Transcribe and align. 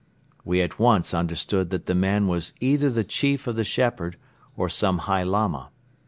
We 0.43 0.63
at 0.63 0.79
once 0.79 1.13
understood 1.13 1.69
that 1.69 1.85
the 1.85 1.93
man 1.93 2.25
was 2.27 2.53
either 2.59 2.89
the 2.89 3.03
chief 3.03 3.45
of 3.45 3.55
the 3.55 3.63
shepherd 3.63 4.17
or 4.57 4.67
some 4.67 4.97
high 5.05 5.21
Lama. 5.21 5.69